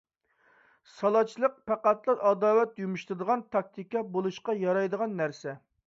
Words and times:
سالاچىلىق 0.93 1.59
پەقەتلا 1.67 2.17
ئاداۋەت 2.31 2.83
يۇمشىتىدىغان 2.85 3.45
تاكتىكا 3.57 4.05
بولۇشقا 4.17 4.61
يارايدىغان 4.67 5.17
نەرسە. 5.23 5.61